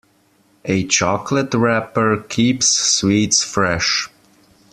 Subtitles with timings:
[0.65, 4.09] A chocolate wrapper keeps sweets fresh.